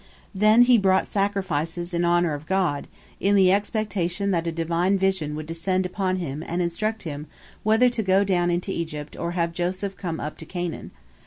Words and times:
"Then 0.33 0.63
he 0.63 0.79
brought 0.79 1.05
sacrifices 1.07 1.93
in 1.93 2.03
honor 2.03 2.33
of 2.33 2.47
God, 2.47 2.87
in 3.19 3.35
the 3.35 3.51
expectation 3.51 4.31
that 4.31 4.47
a 4.47 4.51
Divine 4.51 4.97
vision 4.97 5.35
would 5.35 5.45
descend 5.45 5.85
upon 5.85 6.15
him 6.15 6.43
and 6.47 6.59
instruct 6.59 7.03
him 7.03 7.27
whether 7.61 7.87
to 7.87 8.01
go 8.01 8.23
down 8.23 8.49
into 8.49 8.71
Egypt 8.71 9.15
or 9.15 9.33
have 9.33 9.53
Joseph 9.53 9.95
come 9.97 10.19
up 10.19 10.39
to 10.39 10.45
Canaan. 10.47 10.89